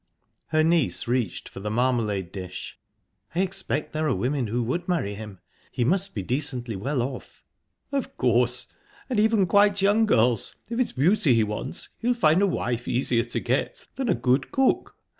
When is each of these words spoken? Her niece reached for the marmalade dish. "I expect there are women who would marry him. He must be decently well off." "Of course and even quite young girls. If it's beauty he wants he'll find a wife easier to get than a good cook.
Her 0.47 0.63
niece 0.63 1.07
reached 1.07 1.47
for 1.47 1.59
the 1.59 1.69
marmalade 1.69 2.31
dish. 2.31 2.79
"I 3.35 3.41
expect 3.41 3.93
there 3.93 4.07
are 4.07 4.15
women 4.15 4.47
who 4.47 4.63
would 4.63 4.87
marry 4.87 5.13
him. 5.13 5.37
He 5.71 5.83
must 5.83 6.15
be 6.15 6.23
decently 6.23 6.75
well 6.75 7.03
off." 7.03 7.43
"Of 7.91 8.17
course 8.17 8.65
and 9.11 9.19
even 9.19 9.45
quite 9.45 9.79
young 9.79 10.07
girls. 10.07 10.55
If 10.71 10.79
it's 10.79 10.93
beauty 10.93 11.35
he 11.35 11.43
wants 11.43 11.89
he'll 11.99 12.15
find 12.15 12.41
a 12.41 12.47
wife 12.47 12.87
easier 12.87 13.25
to 13.25 13.39
get 13.39 13.85
than 13.95 14.09
a 14.09 14.15
good 14.15 14.51
cook. 14.51 14.95